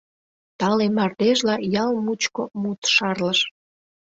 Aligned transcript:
Тале 0.59 0.87
мардежла 0.97 1.55
ял 1.83 1.91
мучко 2.05 2.43
мут 2.61 2.79
шарлыш. 2.95 3.39